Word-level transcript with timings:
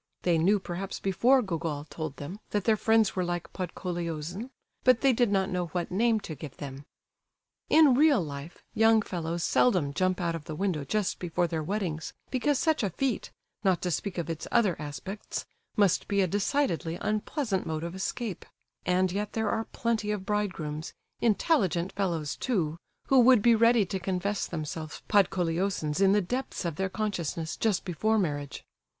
They 0.23 0.39
knew, 0.39 0.57
perhaps, 0.57 0.99
before 0.99 1.43
Gogol 1.43 1.85
told 1.85 2.15
them, 2.17 2.39
that 2.49 2.63
their 2.63 2.75
friends 2.75 3.15
were 3.15 3.23
like 3.23 3.53
Podkoleosin, 3.53 4.49
but 4.83 5.01
they 5.01 5.13
did 5.13 5.31
not 5.31 5.51
know 5.51 5.67
what 5.67 5.91
name 5.91 6.19
to 6.21 6.33
give 6.33 6.57
them. 6.57 6.85
In 7.69 7.93
real 7.93 8.19
life, 8.19 8.63
young 8.73 9.03
fellows 9.03 9.43
seldom 9.43 9.93
jump 9.93 10.19
out 10.19 10.33
of 10.33 10.45
the 10.45 10.55
window 10.55 10.83
just 10.83 11.19
before 11.19 11.45
their 11.45 11.61
weddings, 11.61 12.13
because 12.31 12.57
such 12.57 12.81
a 12.81 12.89
feat, 12.89 13.29
not 13.63 13.79
to 13.83 13.91
speak 13.91 14.17
of 14.17 14.27
its 14.27 14.47
other 14.51 14.75
aspects, 14.81 15.45
must 15.77 16.07
be 16.07 16.21
a 16.21 16.25
decidedly 16.25 16.97
unpleasant 16.99 17.67
mode 17.67 17.83
of 17.83 17.93
escape; 17.93 18.43
and 18.87 19.11
yet 19.11 19.33
there 19.33 19.51
are 19.51 19.65
plenty 19.65 20.09
of 20.09 20.25
bridegrooms, 20.25 20.95
intelligent 21.19 21.91
fellows 21.91 22.35
too, 22.35 22.75
who 23.09 23.19
would 23.19 23.43
be 23.43 23.53
ready 23.53 23.85
to 23.85 23.99
confess 23.99 24.47
themselves 24.47 25.03
Podkoleosins 25.07 26.01
in 26.01 26.11
the 26.11 26.21
depths 26.21 26.65
of 26.65 26.77
their 26.77 26.89
consciousness, 26.89 27.55
just 27.55 27.85
before 27.85 28.17
marriage. 28.17 28.65